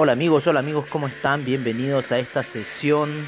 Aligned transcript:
Hola 0.00 0.12
amigos, 0.12 0.46
hola 0.46 0.60
amigos, 0.60 0.86
¿cómo 0.88 1.08
están? 1.08 1.44
Bienvenidos 1.44 2.12
a 2.12 2.20
esta 2.20 2.44
sesión 2.44 3.26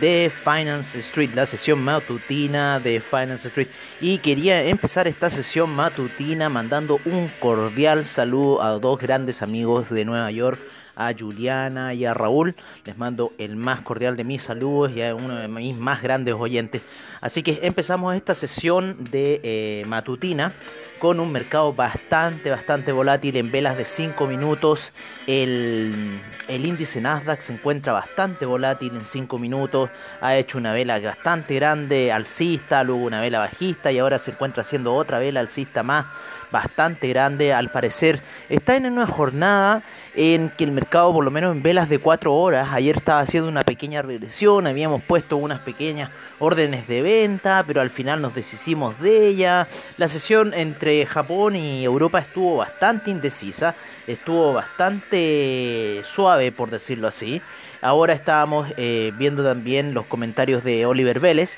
de 0.00 0.30
Finance 0.44 1.00
Street, 1.00 1.30
la 1.34 1.46
sesión 1.46 1.82
matutina 1.82 2.78
de 2.78 3.00
Finance 3.00 3.48
Street. 3.48 3.66
Y 4.00 4.18
quería 4.18 4.62
empezar 4.62 5.08
esta 5.08 5.30
sesión 5.30 5.70
matutina 5.70 6.48
mandando 6.48 7.00
un 7.06 7.26
cordial 7.40 8.06
saludo 8.06 8.62
a 8.62 8.78
dos 8.78 9.00
grandes 9.00 9.42
amigos 9.42 9.90
de 9.90 10.04
Nueva 10.04 10.30
York, 10.30 10.60
a 10.96 11.12
Juliana 11.18 11.94
y 11.94 12.04
a 12.04 12.14
Raúl. 12.14 12.54
Les 12.84 12.96
mando 12.96 13.32
el 13.38 13.56
más 13.56 13.80
cordial 13.80 14.16
de 14.16 14.24
mis 14.24 14.42
saludos 14.42 14.92
y 14.94 15.02
a 15.02 15.14
uno 15.14 15.36
de 15.36 15.48
mis 15.48 15.76
más 15.76 16.02
grandes 16.02 16.34
oyentes. 16.34 16.82
Así 17.20 17.42
que 17.42 17.60
empezamos 17.62 18.14
esta 18.14 18.34
sesión 18.34 18.96
de 19.10 19.40
eh, 19.42 19.84
matutina 19.86 20.52
con 20.98 21.18
un 21.18 21.32
mercado 21.32 21.72
bastante, 21.72 22.48
bastante 22.48 22.92
volátil 22.92 23.36
en 23.36 23.50
velas 23.50 23.76
de 23.76 23.84
5 23.84 24.24
minutos. 24.28 24.92
El, 25.26 26.20
el, 26.46 26.64
índice 26.64 27.00
Nasdaq 27.00 27.40
se 27.40 27.52
encuentra 27.52 27.92
bastante 27.92 28.46
volátil 28.46 28.94
en 28.94 29.04
5 29.04 29.36
minutos. 29.38 29.90
Ha 30.20 30.36
hecho 30.36 30.58
una 30.58 30.72
vela 30.72 31.00
bastante 31.00 31.56
grande 31.56 32.12
alcista, 32.12 32.84
luego 32.84 33.02
una 33.02 33.20
vela 33.20 33.40
bajista 33.40 33.90
y 33.90 33.98
ahora 33.98 34.20
se 34.20 34.30
encuentra 34.30 34.60
haciendo 34.60 34.94
otra 34.94 35.18
vela 35.18 35.40
alcista 35.40 35.82
más 35.82 36.06
bastante 36.52 37.08
grande. 37.08 37.52
Al 37.52 37.70
parecer 37.70 38.20
está 38.48 38.76
en 38.76 38.86
una 38.86 39.06
jornada 39.06 39.82
en 40.14 40.50
que 40.50 40.64
el 40.64 40.70
mercado, 40.70 41.12
por 41.12 41.24
lo 41.24 41.30
menos 41.30 41.56
en 41.56 41.62
velas 41.62 41.88
de 41.88 41.98
4 41.98 42.32
horas, 42.32 42.68
ayer 42.72 42.96
estaba 42.96 43.20
haciendo 43.20 43.48
una 43.48 43.62
pequeña 43.62 44.02
regresión. 44.02 44.68
Habíamos 44.68 45.02
puesto 45.02 45.36
unas 45.36 45.60
pequeñas 45.60 46.10
órdenes 46.38 46.86
de 46.86 47.02
venta, 47.02 47.64
pero 47.66 47.80
al 47.80 47.90
final 47.90 48.20
nos 48.20 48.34
deshicimos 48.34 49.00
de 49.00 49.26
ella. 49.28 49.66
La 49.96 50.08
sesión 50.08 50.54
entre 50.54 51.06
Japón 51.06 51.56
y 51.56 51.82
Europa 51.82 52.20
estuvo 52.20 52.58
bastante 52.58 53.10
indecisa, 53.10 53.74
estuvo 54.06 54.52
bastante 54.52 56.02
suave, 56.04 56.52
por 56.52 56.70
decirlo 56.70 57.08
así. 57.08 57.40
Ahora 57.80 58.12
estábamos 58.12 58.68
eh, 58.76 59.12
viendo 59.16 59.42
también 59.42 59.94
los 59.94 60.06
comentarios 60.06 60.62
de 60.62 60.86
Oliver 60.86 61.18
Vélez, 61.18 61.56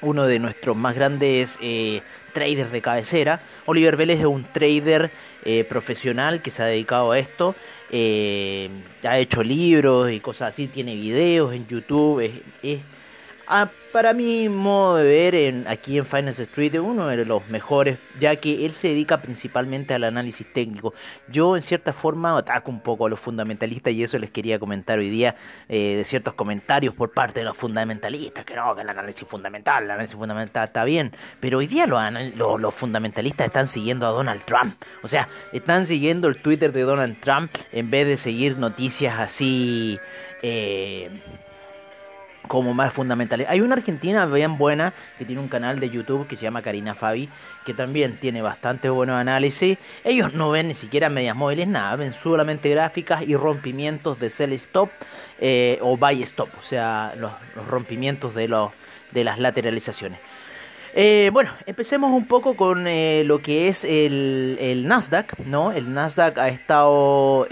uno 0.00 0.26
de 0.26 0.38
nuestros 0.38 0.76
más 0.76 0.94
grandes 0.94 1.58
eh, 1.60 2.02
traders 2.34 2.70
de 2.70 2.82
cabecera. 2.82 3.40
Oliver 3.64 3.96
Vélez 3.96 4.20
es 4.20 4.26
un 4.26 4.44
trader 4.44 5.10
eh, 5.46 5.64
profesional 5.64 6.42
que 6.42 6.50
se 6.50 6.62
ha 6.62 6.66
dedicado 6.66 7.12
a 7.12 7.18
esto. 7.18 7.54
Eh, 7.90 8.68
ha 9.04 9.18
hecho 9.18 9.42
libros 9.42 10.10
y 10.10 10.20
cosas 10.20 10.52
así, 10.52 10.66
tiene 10.66 10.94
videos 10.94 11.54
en 11.54 11.66
YouTube. 11.66 12.20
es 12.62 12.80
Ah, 13.46 13.68
para 13.92 14.14
mi 14.14 14.48
modo 14.48 14.96
de 14.96 15.04
ver, 15.04 15.34
en, 15.34 15.68
aquí 15.68 15.98
en 15.98 16.06
Finance 16.06 16.42
Street 16.44 16.74
es 16.74 16.80
uno 16.80 17.06
de 17.08 17.24
los 17.26 17.46
mejores, 17.48 17.98
ya 18.18 18.34
que 18.36 18.64
él 18.64 18.72
se 18.72 18.88
dedica 18.88 19.20
principalmente 19.20 19.92
al 19.92 20.04
análisis 20.04 20.50
técnico. 20.50 20.94
Yo, 21.28 21.54
en 21.54 21.62
cierta 21.62 21.92
forma, 21.92 22.36
ataco 22.38 22.70
un 22.70 22.80
poco 22.80 23.04
a 23.04 23.10
los 23.10 23.20
fundamentalistas 23.20 23.92
y 23.92 24.02
eso 24.02 24.18
les 24.18 24.30
quería 24.30 24.58
comentar 24.58 24.98
hoy 24.98 25.10
día 25.10 25.36
eh, 25.68 25.96
de 25.96 26.04
ciertos 26.04 26.32
comentarios 26.34 26.94
por 26.94 27.12
parte 27.12 27.40
de 27.40 27.44
los 27.44 27.56
fundamentalistas, 27.56 28.46
que 28.46 28.56
no, 28.56 28.74
que 28.74 28.80
el 28.80 28.88
análisis 28.88 29.28
fundamental, 29.28 29.84
el 29.84 29.90
análisis 29.90 30.16
fundamental 30.16 30.64
está 30.64 30.84
bien, 30.84 31.14
pero 31.38 31.58
hoy 31.58 31.66
día 31.66 31.86
los, 31.86 32.60
los, 32.60 32.74
fundamentalistas 32.74 33.46
están 33.46 33.68
siguiendo 33.68 34.06
a 34.06 34.10
Donald 34.10 34.42
Trump. 34.44 34.74
O 35.02 35.08
sea, 35.08 35.28
están 35.52 35.86
siguiendo 35.86 36.28
el 36.28 36.40
Twitter 36.40 36.72
de 36.72 36.82
Donald 36.82 37.20
Trump 37.20 37.52
en 37.72 37.90
vez 37.90 38.06
de 38.06 38.16
seguir 38.16 38.56
noticias 38.56 39.18
así. 39.20 40.00
Eh, 40.42 41.10
como 42.48 42.74
más 42.74 42.92
fundamentales. 42.92 43.46
Hay 43.48 43.60
una 43.60 43.74
argentina 43.74 44.26
bien 44.26 44.58
buena 44.58 44.92
que 45.18 45.24
tiene 45.24 45.40
un 45.40 45.48
canal 45.48 45.80
de 45.80 45.90
YouTube 45.90 46.26
que 46.26 46.36
se 46.36 46.42
llama 46.42 46.62
Karina 46.62 46.94
Fabi, 46.94 47.28
que 47.64 47.74
también 47.74 48.16
tiene 48.18 48.42
bastante 48.42 48.88
buenos 48.88 49.16
análisis. 49.16 49.78
Ellos 50.04 50.34
no 50.34 50.50
ven 50.50 50.68
ni 50.68 50.74
siquiera 50.74 51.08
medias 51.08 51.36
móviles, 51.36 51.68
nada, 51.68 51.96
ven 51.96 52.12
solamente 52.12 52.68
gráficas 52.70 53.22
y 53.22 53.36
rompimientos 53.36 54.18
de 54.20 54.30
sell 54.30 54.52
stop 54.52 54.90
eh, 55.38 55.78
o 55.80 55.96
buy 55.96 56.22
stop, 56.22 56.48
o 56.58 56.62
sea, 56.62 57.14
los, 57.16 57.32
rompimientos 57.68 58.34
de, 58.34 58.48
los, 58.48 58.72
de 59.12 59.24
las 59.24 59.38
lateralizaciones. 59.38 60.20
Eh, 60.96 61.30
bueno, 61.32 61.52
empecemos 61.66 62.12
un 62.12 62.26
poco 62.26 62.54
con 62.54 62.86
eh, 62.86 63.24
lo 63.26 63.40
que 63.40 63.66
es 63.66 63.84
el, 63.84 64.56
el, 64.60 64.86
Nasdaq, 64.86 65.38
¿no? 65.40 65.72
El 65.72 65.92
Nasdaq 65.92 66.38
ha 66.38 66.48
estado 66.48 67.48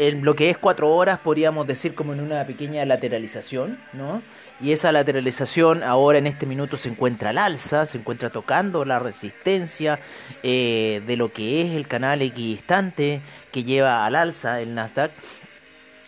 en 0.00 0.24
lo 0.24 0.34
que 0.34 0.48
es 0.48 0.56
cuatro 0.56 0.94
horas 0.94 1.18
podríamos 1.18 1.66
decir 1.66 1.94
como 1.94 2.14
en 2.14 2.20
una 2.20 2.46
pequeña 2.46 2.82
lateralización, 2.86 3.78
¿no? 3.92 4.22
Y 4.58 4.72
esa 4.72 4.92
lateralización 4.92 5.82
ahora 5.82 6.16
en 6.16 6.26
este 6.26 6.46
minuto 6.46 6.78
se 6.78 6.88
encuentra 6.88 7.30
al 7.30 7.38
alza, 7.38 7.84
se 7.84 7.98
encuentra 7.98 8.30
tocando 8.30 8.86
la 8.86 8.98
resistencia 8.98 9.98
eh, 10.42 11.02
de 11.06 11.16
lo 11.18 11.34
que 11.34 11.66
es 11.66 11.76
el 11.76 11.86
canal 11.86 12.22
equidistante 12.22 13.20
que 13.52 13.62
lleva 13.62 14.06
al 14.06 14.16
alza 14.16 14.62
el 14.62 14.74
Nasdaq. 14.74 15.10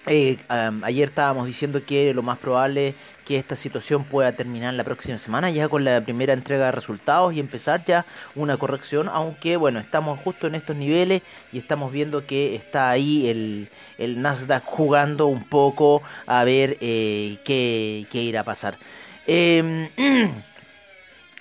Eh, 0.07 0.37
ayer 0.49 1.11
estábamos 1.11 1.47
diciendo 1.47 1.81
que 1.87 2.13
lo 2.13 2.23
más 2.23 2.37
probable 2.39 2.95
que 3.25 3.39
esta 3.39 3.55
situación 3.55 4.03
pueda 4.03 4.33
terminar 4.33 4.75
la 4.75 4.83
próxima 4.83 5.17
semana 5.17 5.49
ya 5.51 5.69
con 5.69 5.85
la 5.85 6.01
primera 6.01 6.33
entrega 6.33 6.67
de 6.67 6.73
resultados 6.73 7.33
y 7.33 7.39
empezar 7.39 7.85
ya 7.85 8.05
una 8.35 8.57
corrección, 8.57 9.09
aunque 9.09 9.57
bueno, 9.57 9.79
estamos 9.79 10.19
justo 10.19 10.49
en 10.49 10.57
estos 10.57 10.75
niveles 10.75 11.23
y 11.53 11.59
estamos 11.59 11.93
viendo 11.93 12.27
que 12.27 12.57
está 12.57 12.91
ahí 12.91 13.29
el, 13.29 13.69
el 13.97 14.21
Nasdaq 14.21 14.65
jugando 14.65 15.29
un 15.29 15.45
poco 15.45 16.03
a 16.27 16.43
ver 16.43 16.79
eh, 16.81 17.39
qué, 17.45 18.07
qué 18.11 18.23
irá 18.23 18.41
a 18.41 18.45
pasar. 18.45 18.79
Em, 19.25 19.89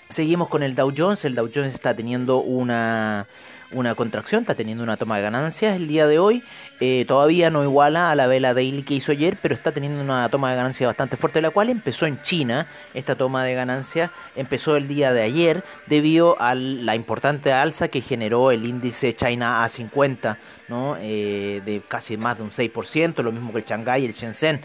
seguimos 0.09 0.49
con 0.49 0.61
el 0.61 0.75
Dow 0.75 0.93
Jones, 0.95 1.25
el 1.25 1.33
Dow 1.33 1.49
Jones 1.53 1.73
está 1.73 1.95
teniendo 1.95 2.37
una 2.41 3.25
una 3.73 3.95
contracción, 3.95 4.41
está 4.41 4.55
teniendo 4.55 4.83
una 4.83 4.97
toma 4.97 5.17
de 5.17 5.23
ganancias 5.23 5.75
el 5.75 5.87
día 5.87 6.07
de 6.07 6.19
hoy. 6.19 6.43
Eh, 6.79 7.05
todavía 7.07 7.49
no 7.49 7.63
iguala 7.63 8.11
a 8.11 8.15
la 8.15 8.27
vela 8.27 8.53
daily 8.53 8.83
que 8.83 8.95
hizo 8.95 9.11
ayer, 9.11 9.37
pero 9.41 9.53
está 9.53 9.71
teniendo 9.71 10.01
una 10.01 10.27
toma 10.29 10.49
de 10.51 10.57
ganancias 10.57 10.87
bastante 10.87 11.17
fuerte, 11.17 11.41
la 11.41 11.51
cual 11.51 11.69
empezó 11.69 12.05
en 12.05 12.21
China. 12.21 12.67
Esta 12.93 13.15
toma 13.15 13.43
de 13.43 13.53
ganancias 13.53 14.11
empezó 14.35 14.75
el 14.77 14.87
día 14.87 15.13
de 15.13 15.21
ayer 15.21 15.63
debido 15.87 16.41
a 16.41 16.55
la 16.55 16.95
importante 16.95 17.51
alza 17.51 17.87
que 17.87 18.01
generó 18.01 18.51
el 18.51 18.65
índice 18.65 19.15
China 19.15 19.63
A50, 19.65 20.37
¿no? 20.67 20.97
Eh, 20.99 21.61
de 21.65 21.81
casi 21.87 22.17
más 22.17 22.37
de 22.37 22.43
un 22.43 22.51
6%, 22.51 23.21
lo 23.21 23.31
mismo 23.31 23.51
que 23.51 23.59
el 23.59 23.65
Shanghai 23.65 24.03
y 24.03 24.05
el 24.05 24.13
Shenzhen. 24.13 24.61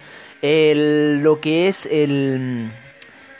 lo 1.22 1.40
que 1.40 1.68
es 1.68 1.86
el 1.86 2.70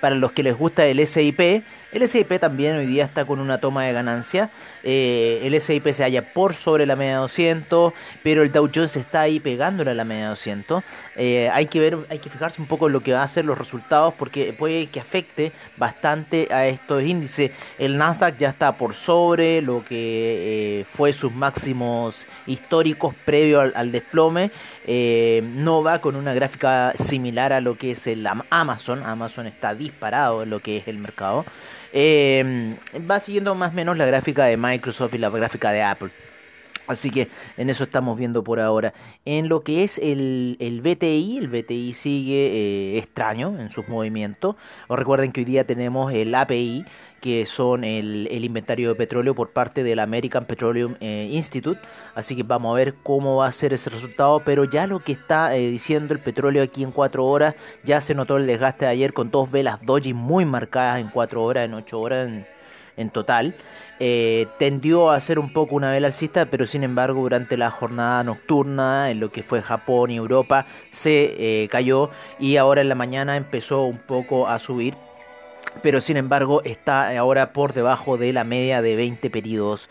para 0.01 0.15
los 0.15 0.33
que 0.33 0.43
les 0.43 0.57
gusta 0.57 0.87
el 0.87 1.05
SIP, 1.07 1.65
el 1.97 2.09
SIP 2.09 2.39
también 2.39 2.77
hoy 2.77 2.85
día 2.85 3.05
está 3.07 3.25
con 3.25 3.41
una 3.41 3.59
toma 3.59 3.85
de 3.85 3.93
ganancia. 3.93 4.51
Eh, 4.83 5.41
el 5.43 5.59
SIP 5.59 5.89
se 5.93 6.03
halla 6.03 6.23
por 6.33 6.55
sobre 6.55 6.85
la 6.85 6.95
media 6.95 7.17
200, 7.17 7.95
pero 8.23 8.43
el 8.43 8.53
Dow 8.53 8.69
Jones 8.73 8.97
está 8.97 9.23
ahí 9.23 9.41
pegándole 9.41 9.93
a 9.93 9.95
la 9.95 10.05
media 10.05 10.29
200. 10.29 10.85
Eh, 11.17 11.49
hay 11.53 11.67
que 11.67 11.81
ver, 11.81 11.97
hay 12.11 12.19
que 12.19 12.29
fijarse 12.29 12.61
un 12.61 12.69
poco 12.69 12.89
en 12.89 12.93
lo 12.93 13.01
que 13.01 13.15
va 13.15 13.23
a 13.23 13.27
ser 13.27 13.47
los 13.47 13.57
resultados 13.57 14.13
porque 14.19 14.53
puede 14.53 14.89
que 14.89 15.01
afecte 15.01 15.53
bastante 15.79 16.49
a 16.53 16.67
estos 16.67 17.03
índices. 17.03 17.53
El 17.79 17.97
Nasdaq 17.97 18.37
ya 18.37 18.51
está 18.51 18.77
por 18.77 18.93
sobre 18.93 19.63
lo 19.63 19.83
que 19.83 20.81
eh, 20.81 20.85
fue 20.95 21.15
sus 21.15 21.33
máximos 21.33 22.27
históricos 22.47 23.15
previo 23.25 23.61
al, 23.61 23.91
desplome. 23.91 24.51
No 24.87 25.83
va 25.83 26.01
con 26.01 26.17
una 26.17 26.33
gráfica 26.33 26.93
similar 26.99 27.53
a 27.53 27.61
lo 27.61 27.77
que 27.77 27.91
es 27.93 28.07
el 28.07 28.27
Amazon. 28.51 29.03
Amazon 29.03 29.47
está 29.47 29.75
disparado 29.75 30.43
en 30.43 30.51
lo 30.51 30.61
que 30.61 30.77
es 30.77 30.89
el 30.89 30.99
mercado. 30.99 31.45
Eh, 31.93 32.77
va 33.11 33.21
siguiendo 33.21 33.55
más 33.55 33.73
o 33.73 33.75
menos 33.75 33.97
la 33.97 34.05
gráfica 34.05 34.45
de 34.45 34.57
Microsoft 34.57 35.15
y 35.15 35.19
la 35.19 35.31
gráfica 35.31 35.73
de 35.73 35.83
Apple. 35.83 36.11
Así 36.87 37.11
que 37.11 37.29
en 37.57 37.71
eso 37.71 37.85
estamos 37.85 38.19
viendo 38.19 38.45
por 38.45 38.61
ahora. 38.61 38.95
En 39.25 39.49
lo 39.49 39.63
que 39.63 39.85
es 39.85 39.99
el, 39.99 40.57
el 40.61 40.81
BTI, 40.81 41.39
el 41.39 41.49
BTI 41.49 41.93
sigue 41.93 42.47
eh, 42.47 42.99
extraño 42.99 43.59
en 43.59 43.71
sus 43.71 43.89
movimientos. 43.89 44.57
Os 44.89 44.99
recuerden 44.99 45.33
que 45.33 45.41
hoy 45.41 45.45
día 45.45 45.65
tenemos 45.65 46.13
el 46.13 46.35
API, 46.35 46.85
que 47.21 47.45
son 47.47 47.83
el, 47.83 48.29
el 48.31 48.45
inventario 48.45 48.91
de 48.91 48.95
petróleo 48.95 49.35
por 49.35 49.51
parte 49.51 49.83
del 49.83 49.99
American 49.99 50.45
Petroleum 50.45 50.95
eh, 51.01 51.29
Institute. 51.33 51.81
Así 52.15 52.37
que 52.37 52.43
vamos 52.43 52.73
a 52.73 52.77
ver 52.77 52.95
cómo 53.03 53.37
va 53.37 53.49
a 53.49 53.53
ser 53.53 53.73
ese 53.73 53.91
resultado. 53.91 54.41
Pero 54.45 54.65
ya 54.65 54.87
lo 54.87 55.01
que 55.01 55.13
está 55.13 55.57
eh, 55.57 55.71
diciendo 55.71 56.15
el 56.15 56.21
petróleo 56.21 56.63
aquí 56.63 56.83
en 56.83 56.93
4 56.93 57.25
horas, 57.25 57.55
ya 57.85 58.01
se 58.01 58.15
notó 58.15 58.37
el 58.37 58.47
desgaste 58.47 58.85
de 58.85 58.93
ayer 58.93 59.13
con 59.13 59.31
dos 59.31 59.51
velas 59.51 59.81
doji 59.83 60.15
muy 60.15 60.45
marcadas 60.45 61.01
en 61.01 61.09
4 61.09 61.43
horas, 61.43 61.65
en 61.65 61.75
8 61.75 62.01
horas. 62.01 62.29
En, 62.29 62.56
en 62.97 63.11
total. 63.11 63.55
Eh, 63.99 64.47
tendió 64.59 65.11
a 65.11 65.21
ser 65.21 65.39
un 65.39 65.53
poco 65.53 65.75
una 65.75 65.91
vela 65.91 66.09
alcista, 66.09 66.47
pero 66.47 66.67
sin 66.67 66.85
embargo 66.85 67.23
durante 67.23 67.57
la 67.57 67.71
jornada 67.71 68.23
nocturna 68.25 69.11
en 69.11 69.21
lo 69.21 69.33
que 69.33 69.43
fue 69.43 69.63
Japón 69.63 70.11
y 70.11 70.17
Europa 70.17 70.67
se 70.91 71.35
eh, 71.39 71.69
cayó 71.69 72.11
y 72.39 72.57
ahora 72.57 72.83
en 72.83 72.89
la 72.89 72.95
mañana 72.95 73.37
empezó 73.37 73.85
un 73.85 73.99
poco 73.99 74.49
a 74.49 74.59
subir. 74.59 74.95
Pero 75.83 76.01
sin 76.01 76.17
embargo 76.17 76.63
está 76.65 77.17
ahora 77.19 77.53
por 77.53 77.75
debajo 77.75 78.17
de 78.17 78.33
la 78.33 78.45
media 78.45 78.83
de 78.83 78.97
20 78.97 79.29
periodos. 79.31 79.89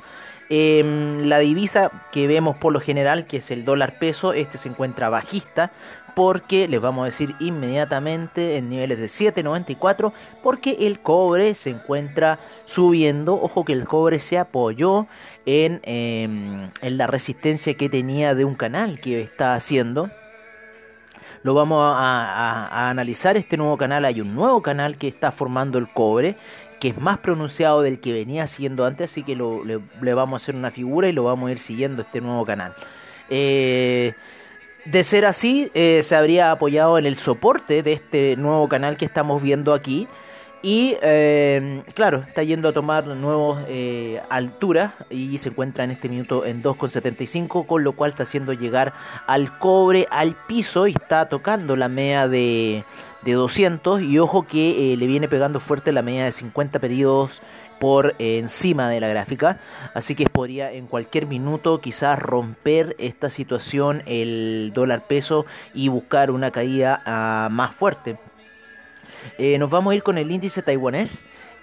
Em, 0.50 1.24
la 1.28 1.40
divisa 1.40 1.92
que 2.12 2.28
vemos 2.28 2.58
por 2.58 2.72
lo 2.72 2.80
general, 2.80 3.26
que 3.26 3.38
es 3.38 3.50
el 3.50 3.66
dólar 3.66 3.98
peso, 3.98 4.34
este 4.34 4.60
se 4.60 4.70
encuentra 4.70 5.10
bajista, 5.10 5.72
porque 6.16 6.68
les 6.68 6.82
vamos 6.82 7.04
a 7.04 7.06
decir 7.06 7.36
inmediatamente 7.40 8.58
en 8.58 8.70
niveles 8.70 8.98
de 8.98 9.08
7.94 9.08 10.14
porque 10.42 10.78
el 10.82 11.00
cobre 11.02 11.54
se 11.54 11.70
encuentra 11.70 12.40
subiendo 12.66 13.36
ojo 13.36 13.66
que 13.66 13.74
el 13.74 13.86
cobre 13.86 14.20
se 14.20 14.38
apoyó 14.38 15.08
en, 15.46 15.82
em, 15.84 16.72
la 16.82 17.08
resistencia 17.08 17.74
que 17.76 17.90
tenía 17.90 18.34
de 18.34 18.46
un 18.46 18.56
canal 18.56 19.00
que 19.00 19.22
está 19.22 19.56
haciendo 19.56 20.10
lo 21.46 21.54
vamos 21.54 21.80
a, 21.80 22.90
analizar 22.90 23.38
este 23.38 23.56
nuevo 23.56 23.78
canal. 23.78 24.04
Hay 24.06 24.20
un 24.20 24.34
nuevo 24.34 24.64
canal 24.64 24.98
que 24.98 25.08
está 25.08 25.32
formando 25.32 25.78
el 25.78 25.88
cobre, 25.88 26.38
que 26.80 26.88
es 26.88 26.98
más 27.00 27.20
pronunciado 27.20 27.84
del 27.84 28.00
que 28.00 28.12
venía 28.14 28.48
siguiendo 28.48 28.84
antes, 28.84 29.12
así 29.12 29.22
que 29.22 29.36
le, 29.36 30.14
vamos 30.16 30.42
a 30.42 30.44
hacer 30.44 30.56
una 30.56 30.72
figura 30.72 31.08
y 31.08 31.12
lo 31.12 31.24
vamos 31.24 31.50
a 31.50 31.52
ir 31.52 31.60
siguiendo 31.60 32.02
este 32.02 32.20
nuevo 32.20 32.44
canal. 32.48 32.74
Eh, 33.30 34.16
de 34.86 35.04
ser 35.04 35.26
así, 35.26 35.72
eh, 35.74 36.02
se 36.04 36.16
habría 36.16 36.52
apoyado 36.52 36.98
en 36.98 37.06
el 37.06 37.18
soporte 37.18 37.84
de 37.84 37.94
este 37.94 38.36
nuevo 38.38 38.70
canal 38.70 38.98
que 38.98 39.06
estamos 39.06 39.42
viendo 39.42 39.74
aquí. 39.74 40.08
Y 40.62 40.98
eh, 41.04 41.84
claro, 41.94 42.24
está 42.28 42.42
yendo 42.42 42.70
a 42.70 42.74
tomar 42.74 43.06
nuevas 43.06 43.66
eh, 43.68 44.20
alturas 44.30 44.94
y 45.12 45.38
se 45.38 45.50
encuentra 45.50 45.84
en 45.84 45.92
este 45.92 46.10
minuto 46.10 46.44
en 46.44 46.64
2,75, 46.64 47.68
con 47.68 47.84
lo 47.84 47.92
cual 47.92 48.12
está 48.12 48.24
haciendo 48.24 48.52
llegar 48.52 48.94
al 49.28 49.60
cobre 49.60 50.08
al 50.10 50.36
piso 50.48 50.88
y 50.88 50.94
está 50.94 51.30
tocando 51.30 51.76
la 51.76 51.88
media 51.88 52.28
de, 52.28 52.84
de 53.22 53.34
200. 53.34 54.02
Y 54.02 54.18
ojo 54.18 54.48
que 54.48 54.96
le 54.98 55.06
viene 55.06 55.28
pegando 55.28 55.60
fuerte 55.60 55.92
la 55.92 56.02
media 56.02 56.24
de 56.24 56.32
50 56.32 56.80
periodos 56.80 57.44
por 57.80 58.16
encima 58.20 58.90
de 58.90 59.00
la 59.00 59.08
gráfica. 59.08 59.60
Así 59.94 60.16
que 60.16 60.26
podría 60.28 60.72
en 60.72 60.88
cualquier 60.88 61.28
minuto 61.28 61.82
quizás 61.82 62.18
romper 62.20 62.96
esta 63.00 63.30
situación 63.30 64.04
el 64.06 64.72
dólar 64.74 65.08
peso 65.08 65.46
y 65.74 65.88
buscar 65.88 66.32
una 66.32 66.52
caída 66.52 67.02
ah, 67.06 67.50
más 67.52 67.76
fuerte. 67.76 68.18
Eh, 69.38 69.58
nos 69.58 69.70
vamos 69.70 69.92
a 69.92 69.96
ir 69.96 70.04
con 70.04 70.18
el 70.18 70.32
índice 70.32 70.62
taiwanés. 70.62 71.12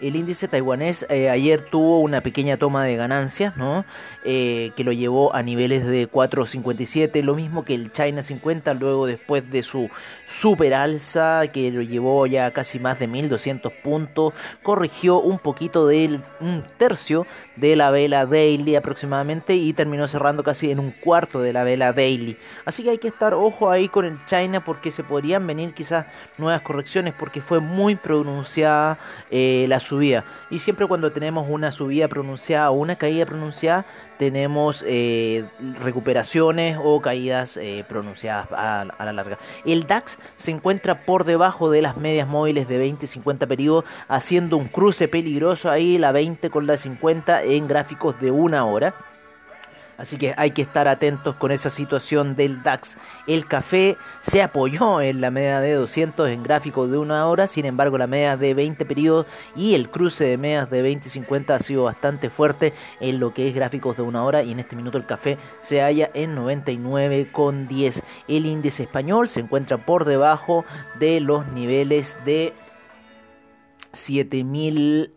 El 0.03 0.17
índice 0.17 0.49
taiwanés 0.49 1.07
eh, 1.09 1.31
ayer 1.31 1.63
tuvo 1.63 2.01
una 2.01 2.23
pequeña 2.23 2.57
toma 2.57 2.85
de 2.85 2.97
ganancias, 2.97 3.57
¿no? 3.57 3.85
Eh, 4.25 4.73
que 4.75 4.83
lo 4.83 4.91
llevó 4.91 5.33
a 5.33 5.45
niveles 5.45 5.87
de 5.87 6.11
4.57, 6.11 7.23
lo 7.23 7.37
mismo 7.37 7.65
que 7.65 7.75
el 7.75 7.93
China 7.93 8.25
50, 8.25 8.75
luego 8.75 9.07
después 9.07 9.49
de 9.49 9.63
su 9.63 9.91
super 10.27 10.75
alza, 10.75 11.47
que 11.53 11.71
lo 11.71 11.83
llevó 11.83 12.27
ya 12.27 12.51
casi 12.51 12.81
más 12.81 12.99
de 12.99 13.09
1.200 13.09 13.71
puntos, 13.81 14.35
corrigió 14.65 15.21
un 15.21 15.39
poquito 15.39 15.87
del 15.87 16.21
un 16.41 16.65
tercio 16.79 17.25
de 17.55 17.77
la 17.77 17.93
vela 17.93 18.27
daily 18.27 18.75
aproximadamente 18.75 19.55
y 19.55 19.73
terminó 19.73 20.09
cerrando 20.09 20.43
casi 20.43 20.73
en 20.73 20.81
un 20.81 20.91
cuarto 20.91 21.41
de 21.41 21.53
la 21.53 21.63
vela 21.63 21.93
daily. 21.93 22.37
Así 22.65 22.83
que 22.83 22.91
hay 22.91 22.99
que 22.99 23.07
estar 23.07 23.35
ojo 23.35 23.71
ahí 23.71 23.89
con 23.89 24.05
el 24.05 24.19
China 24.27 24.65
porque 24.65 24.91
se 24.91 25.05
podrían 25.05 25.47
venir 25.47 25.75
quizás 25.75 26.07
nuevas 26.39 26.63
correcciones 26.63 27.15
porque 27.17 27.41
fue 27.41 27.61
muy 27.61 27.95
pronunciada 27.95 28.99
eh, 29.31 29.67
la. 29.69 29.92
Y 30.51 30.59
siempre 30.59 30.87
cuando 30.87 31.13
tenemos 31.13 31.47
una 31.49 31.71
subida 31.71 32.09
pronunciada 32.09 32.71
o 32.71 32.75
una 32.75 32.97
caída 32.97 33.27
pronunciada, 33.27 33.85
tenemos 34.19 34.85
eh, 34.87 35.45
recuperaciones 35.81 36.79
o 36.83 37.01
caídas 37.03 37.57
eh, 37.57 37.85
pronunciadas 37.89 38.49
a, 38.53 38.87
la 39.05 39.13
larga. 39.13 39.39
El 39.65 39.87
DAX 39.87 40.19
se 40.37 40.51
encuentra 40.51 41.05
por 41.05 41.25
debajo 41.25 41.71
de 41.71 41.83
las 41.83 41.97
medias 41.97 42.27
móviles 42.27 42.69
de 42.69 42.79
20 42.79 43.05
y 43.05 43.09
50 43.09 43.47
periodos, 43.47 43.85
haciendo 44.09 44.57
un 44.57 44.69
cruce 44.69 45.09
peligroso 45.09 45.71
ahí, 45.71 45.99
la 45.99 46.13
20 46.13 46.51
con 46.51 46.67
la 46.67 46.77
50 46.77 47.43
en 47.43 47.67
gráficos 47.67 48.19
de 48.21 48.31
una 48.31 48.65
hora. 48.65 48.95
Así 49.99 50.17
que 50.17 50.35
hay 50.37 50.53
que 50.53 50.63
estar 50.63 50.89
atentos 50.89 51.37
con 51.37 51.53
esa 51.53 51.71
situación 51.71 52.35
del 52.35 52.63
DAX. 52.63 52.97
El 53.27 53.47
café 53.47 53.97
se 54.21 54.43
apoyó 54.43 55.01
en 55.01 55.21
la 55.21 55.31
media 55.31 55.61
de 55.61 55.75
200 55.75 56.29
en 56.29 56.43
gráficos 56.43 56.91
de 56.91 56.99
una 56.99 57.27
hora, 57.27 57.47
sin 57.47 57.67
embargo 57.67 57.99
la 57.99 58.07
media 58.07 58.37
de 58.37 58.55
20 58.55 58.85
periodos 58.85 59.27
y 59.55 59.75
el 59.75 59.91
cruce 59.91 60.25
de 60.25 60.37
medias 60.39 60.71
de 60.71 60.83
20 60.83 61.07
y 61.07 61.11
50 61.11 61.55
ha 61.55 61.61
sido 61.61 61.85
bastante 61.85 62.31
fuerte 62.31 62.73
en 63.01 63.21
lo 63.21 63.35
que 63.35 63.49
es 63.49 63.55
gráficos 63.55 63.97
de 63.97 64.03
una 64.03 64.25
hora 64.25 64.43
y 64.43 64.53
en 64.53 64.61
este 64.61 64.77
minuto 64.77 64.99
el 64.99 65.07
café 65.07 65.39
se 65.61 65.81
halla 65.81 66.11
en 66.15 66.37
99,10. 66.37 68.03
El 68.29 68.47
índice 68.47 68.85
español 68.85 69.29
se 69.29 69.41
encuentra 69.41 69.79
por 69.79 70.05
debajo 70.05 70.65
de 70.99 71.21
los 71.21 71.47
niveles 71.49 72.17
de 72.25 72.55
7000 73.93 75.13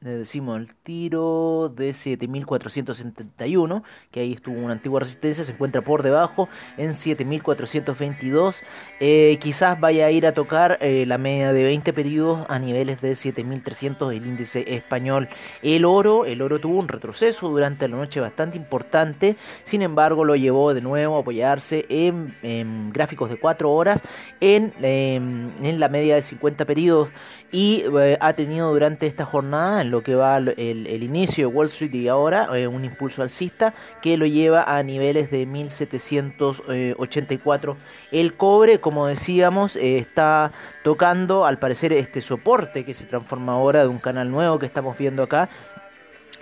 le 0.00 0.10
decimos 0.10 0.60
el 0.60 0.74
tiro 0.74 1.72
de 1.74 1.94
7471, 1.94 3.82
que 4.10 4.20
ahí 4.20 4.34
estuvo 4.34 4.56
una 4.56 4.74
antigua 4.74 5.00
resistencia, 5.00 5.42
se 5.42 5.52
encuentra 5.52 5.80
por 5.80 6.02
debajo 6.02 6.50
en 6.76 6.92
7422. 6.92 8.62
Eh, 9.00 9.38
quizás 9.40 9.80
vaya 9.80 10.06
a 10.06 10.10
ir 10.10 10.26
a 10.26 10.32
tocar 10.32 10.78
eh, 10.82 11.06
la 11.06 11.16
media 11.16 11.52
de 11.54 11.62
20 11.62 11.94
periodos 11.94 12.44
a 12.48 12.58
niveles 12.58 13.00
de 13.00 13.14
7300 13.14 14.12
el 14.12 14.26
índice 14.26 14.74
español. 14.74 15.28
El 15.62 15.86
oro, 15.86 16.26
el 16.26 16.42
oro 16.42 16.60
tuvo 16.60 16.78
un 16.78 16.88
retroceso 16.88 17.48
durante 17.48 17.88
la 17.88 17.96
noche 17.96 18.20
bastante 18.20 18.58
importante, 18.58 19.36
sin 19.64 19.80
embargo 19.80 20.24
lo 20.26 20.36
llevó 20.36 20.74
de 20.74 20.82
nuevo 20.82 21.16
a 21.16 21.20
apoyarse 21.20 21.86
en, 21.88 22.92
gráficos 22.92 23.30
de 23.30 23.38
4 23.38 23.72
horas 23.72 24.02
en, 24.40 24.74
em, 24.82 25.50
en, 25.64 25.80
la 25.80 25.88
media 25.88 26.14
de 26.14 26.22
50 26.22 26.64
periodos 26.64 27.08
y 27.50 27.84
eh, 27.98 28.18
ha 28.20 28.34
tenido 28.34 28.72
durante 28.72 29.06
esta 29.06 29.24
jornada 29.24 29.80
en 29.80 29.90
lo 29.96 30.02
que 30.02 30.14
va 30.14 30.36
el, 30.36 31.02
inicio 31.02 31.48
de 31.48 31.54
Wall 31.54 31.68
Street 31.68 31.94
y 31.94 32.08
ahora 32.08 32.50
eh, 32.54 32.66
un 32.66 32.84
impulso 32.84 33.22
alcista 33.22 33.72
que 34.02 34.18
lo 34.18 34.26
lleva 34.26 34.76
a 34.76 34.82
niveles 34.82 35.30
de 35.30 35.46
1784. 35.46 37.78
El 38.12 38.34
cobre, 38.34 38.78
como 38.78 39.06
decíamos, 39.06 39.74
eh, 39.76 39.96
está 39.96 40.52
tocando 40.84 41.46
al 41.46 41.58
parecer 41.58 41.94
este 41.94 42.20
soporte 42.20 42.84
que 42.84 42.92
se 42.92 43.06
transforma 43.06 43.54
ahora 43.54 43.80
de 43.80 43.88
un 43.88 43.96
canal 43.96 44.30
nuevo 44.30 44.58
que 44.58 44.66
estamos 44.66 44.98
viendo 44.98 45.22
acá 45.22 45.48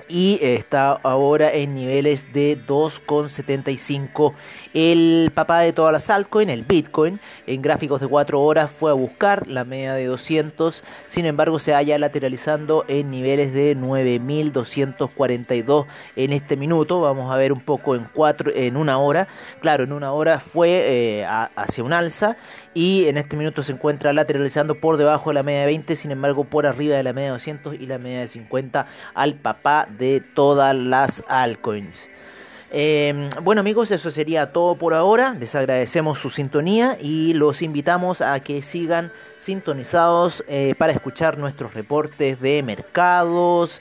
y 0.09 0.39
está 0.43 0.93
ahora 1.03 1.53
en 1.53 1.75
niveles 1.75 2.33
de 2.33 2.59
2,75. 2.67 4.35
El 4.75 5.33
papá 5.35 5.61
de 5.61 5.73
todas 5.73 5.93
las 5.93 6.11
altcoins, 6.11 6.53
el 6.53 6.63
Bitcoin, 6.63 7.21
en 7.47 7.63
gráficos 7.63 8.01
de 8.01 8.09
4 8.09 8.41
horas 8.41 8.71
fue 8.71 8.91
a 8.91 8.95
buscar 8.95 9.49
la 9.49 9.65
media 9.65 9.95
de 9.95 10.07
200, 10.07 10.85
sin 11.07 11.27
embargo 11.27 11.59
se 11.59 11.73
halla 11.73 11.99
lateralizando 11.99 12.85
en 12.89 13.11
niveles 13.11 13.53
de 13.53 13.77
9.242 13.77 15.87
en 16.17 16.33
este 16.33 16.57
minuto. 16.57 17.01
Vamos 17.01 17.33
a 17.33 17.37
ver 17.37 17.53
un 17.53 17.61
poco 17.61 17.95
en, 17.95 18.09
cuatro, 18.13 18.53
en 18.55 18.77
una 18.77 18.99
hora. 18.99 19.29
Claro, 19.61 19.85
en 19.85 19.93
una 19.93 20.13
hora 20.13 20.41
fue 20.41 20.71
eh, 20.71 21.27
hacia 21.27 21.85
un 21.85 21.93
alza 21.93 22.37
y 22.75 23.07
en 23.07 23.17
este 23.17 23.37
minuto 23.37 23.63
se 23.63 23.73
encuentra 23.73 24.13
lateralizando 24.13 24.75
por 24.75 24.97
debajo 24.97 25.31
de 25.31 25.35
la 25.35 25.43
media 25.43 25.61
de 25.61 25.67
20, 25.67 25.97
sin 25.97 26.11
embargo 26.11 26.45
por 26.45 26.67
arriba 26.67 26.97
de 26.97 27.03
la 27.03 27.13
media 27.13 27.29
de 27.29 27.33
200 27.33 27.75
y 27.75 27.87
la 27.87 27.99
media 27.99 28.21
de 28.21 28.29
50 28.29 28.87
al 29.15 29.35
papá 29.35 29.87
de 29.99 30.21
todas 30.21 30.75
las 30.75 31.25
altcoins. 31.29 31.99
Em, 32.77 33.29
bueno 33.43 33.61
amigos, 33.61 33.93
eso 33.93 34.11
sería 34.11 34.53
todo 34.53 34.75
por 34.75 34.95
ahora. 34.95 35.37
Les 35.39 35.55
agradecemos 35.55 36.19
su 36.19 36.29
sintonía 36.29 36.99
y 37.01 37.33
los 37.33 37.63
invitamos 37.63 38.21
a 38.21 38.41
que 38.41 38.63
sigan 38.63 39.13
sintonizados 39.39 40.45
eh, 40.49 40.75
para 40.77 40.93
escuchar 40.93 41.39
nuestros 41.39 41.73
reportes 41.73 42.41
de 42.41 42.65
mercados, 42.65 43.81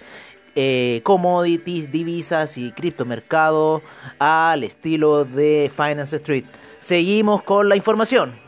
eh, 0.55 1.01
commodities, 1.03 1.91
divisas 1.91 2.60
y 2.60 2.72
criptomercado 2.72 3.82
al 4.20 4.63
estilo 4.63 5.25
de 5.25 5.72
Finance 5.75 6.17
Street. 6.17 6.46
Seguimos 6.79 7.41
con 7.41 7.70
la 7.70 7.75
información. 7.75 8.42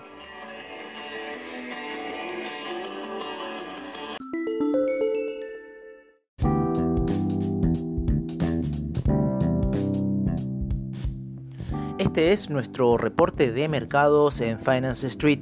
Este 12.15 12.31
es 12.31 12.50
nuestro 12.50 12.98
reporte 12.98 13.51
de 13.51 13.67
mercados 13.67 14.39
en 14.39 14.57
Finance 14.57 15.05
Street. 15.07 15.41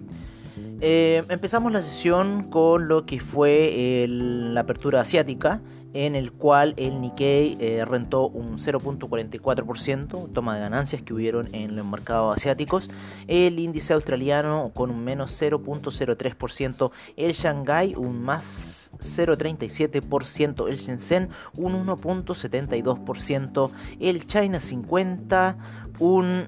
Eh, 0.82 1.24
empezamos 1.30 1.72
la 1.72 1.84
sesión 1.84 2.50
con 2.50 2.88
lo 2.88 3.06
que 3.06 3.20
fue 3.20 4.08
la 4.10 4.62
apertura 4.62 5.01
asiática 5.01 5.62
en 5.94 6.15
el 6.15 6.32
cual 6.32 6.74
el 6.77 7.00
Nikkei 7.00 7.58
eh, 7.60 7.86
rentó 7.86 8.27
un 8.27 8.58
0.44%, 8.58 10.34
toma 10.34 10.56
de 10.56 10.62
ganancias 10.62 11.03
que 11.03 11.13
hubieron 11.13 11.53
en 11.53 11.75
los 11.75 11.86
mercados 11.86 12.39
asiáticos, 12.39 12.89
el 13.27 13.60
índice 13.60 13.94
australiano 13.94 14.72
con 14.74 14.89
un 14.89 15.03
menos 15.03 15.39
0.03%, 15.39 16.89
el 17.15 17.34
Shanghai 17.34 17.94
un 17.96 18.20
más 18.24 18.92
0.37%, 18.98 20.68
el 20.68 20.77
Shenzhen 20.77 21.30
un 21.56 21.86
1.72%, 21.86 23.70
el 24.00 24.25
China 24.25 24.60
50 24.60 25.58
un 26.00 26.48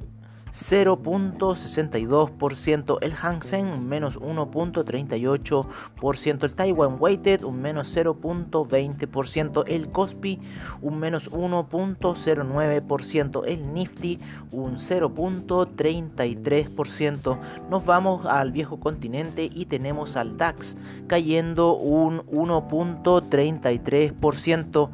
0.62%, 0.55 2.97
el 3.01 3.13
Hang 3.13 3.43
Seng 3.43 3.67
un 3.67 3.87
menos 3.87 4.19
1.38%, 4.19 6.43
el 6.43 6.53
Taiwan 6.53 6.95
Weighted 6.97 7.43
un 7.43 7.61
menos 7.61 7.95
0.20%, 7.95 9.65
el 9.67 9.89
Kospi 9.89 10.39
un 10.81 10.97
menos 10.97 11.29
1.09%, 11.31 13.43
el 13.45 13.73
Nifty 13.73 14.19
un 14.51 14.77
0.33%. 14.77 17.37
Nos 17.69 17.85
vamos 17.85 18.25
al 18.25 18.53
viejo 18.53 18.79
continente 18.79 19.51
y 19.53 19.65
tenemos 19.65 20.15
al 20.15 20.37
DAX 20.37 20.77
cayendo 21.07 21.73
un 21.73 22.19
1.33%. 22.27 24.89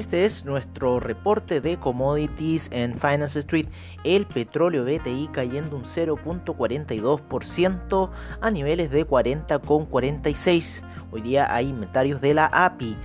Este 0.00 0.25
es 0.25 0.45
nuestro 0.47 0.99
reporte 0.99 1.61
de 1.61 1.76
commodities 1.76 2.71
en 2.73 2.99
Finance 2.99 3.38
Street. 3.40 3.66
El 4.02 4.25
petróleo 4.25 4.83
BTI 4.83 5.28
cayendo 5.30 5.76
un 5.76 5.85
0.42% 5.85 8.11
a 8.40 8.50
niveles 8.50 8.90
de 8.90 9.07
40,46. 9.07 10.83
Hoy 11.12 11.21
día 11.21 11.54
hay 11.54 11.69
inventarios 11.69 12.23
de 12.23 12.33
la 12.33 12.47
API. 12.47 12.97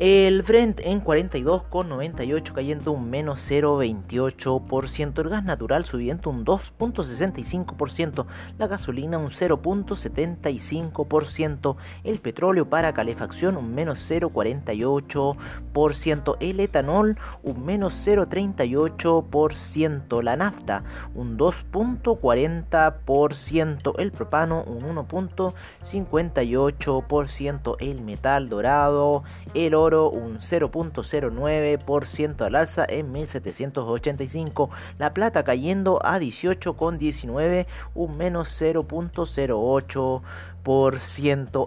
El 0.00 0.40
Brent 0.40 0.80
en 0.82 1.04
42,98 1.04 2.54
cayendo 2.54 2.92
un 2.92 3.10
menos 3.10 3.50
0,28%. 3.50 5.20
El 5.20 5.28
gas 5.28 5.44
natural 5.44 5.84
subiendo 5.84 6.30
un 6.30 6.46
2,65%. 6.46 8.24
La 8.56 8.66
gasolina 8.66 9.18
un 9.18 9.28
0,75%. 9.28 11.76
El 12.02 12.18
petróleo 12.20 12.70
para 12.70 12.94
calefacción 12.94 13.58
un 13.58 13.74
menos 13.74 14.10
0,48%. 14.10 16.36
El 16.40 16.60
etanol 16.60 17.18
un 17.42 17.66
menos 17.66 18.08
0,38%. 18.08 20.22
La 20.22 20.36
nafta 20.36 20.82
un 21.14 21.36
2,40%. 21.36 23.94
El 23.98 24.12
propano 24.12 24.62
un 24.62 24.96
1,58%. 24.96 27.76
El 27.80 28.00
metal 28.00 28.48
dorado. 28.48 29.24
El 29.52 29.74
oro 29.74 29.89
un 29.94 30.38
0.09% 30.38 32.46
al 32.46 32.54
alza 32.54 32.86
en 32.88 33.12
1785. 33.12 34.70
La 34.98 35.12
plata 35.12 35.44
cayendo 35.44 36.00
a 36.04 36.18
18,19, 36.18 37.66
un 37.94 38.16
menos 38.16 38.48
0.08% 38.60 40.22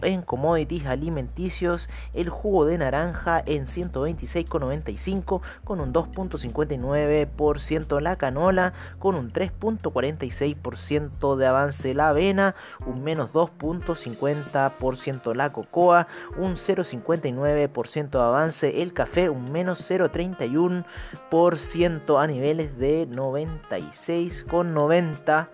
en 0.04 0.22
commodities 0.22 0.86
alimenticios, 0.86 1.90
el 2.14 2.30
jugo 2.30 2.66
de 2.66 2.78
naranja 2.78 3.42
en 3.46 3.66
126,95 3.66 5.42
con 5.64 5.80
un 5.80 5.92
2.59%, 5.94 8.00
la 8.00 8.16
canola 8.16 8.74
con 9.00 9.16
un 9.16 9.32
3.46% 9.32 11.36
de 11.36 11.48
avance, 11.48 11.94
la 11.94 12.10
avena 12.10 12.56
un 12.86 13.04
menos 13.04 13.32
2.50%, 13.34 15.36
la 15.36 15.52
cocoa 15.52 16.08
un 16.38 16.56
0.59% 16.56 18.10
de 18.10 18.20
avance, 18.20 18.82
el 18.82 18.94
café 18.94 19.30
un 19.30 19.52
menos 19.52 19.90
0.31% 19.90 22.22
a 22.22 22.28
niveles 22.28 22.78
de 22.78 23.10
96,90. 23.10 25.48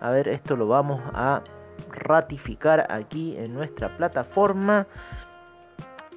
A 0.00 0.10
ver, 0.10 0.28
esto 0.28 0.56
lo 0.56 0.66
vamos 0.66 1.00
a 1.14 1.42
ratificar 1.90 2.86
aquí 2.90 3.36
en 3.36 3.54
nuestra 3.54 3.96
plataforma. 3.96 4.86